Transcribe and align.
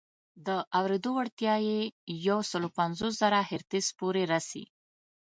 د 0.45 0.47
اورېدو 0.77 1.09
وړتیا 1.15 1.55
یې 1.67 1.79
یو 2.27 2.39
سل 2.51 2.63
پنځوس 2.77 3.13
زره 3.21 3.39
هرتز 3.49 3.85
پورې 3.99 4.23
رسي. 4.33 4.63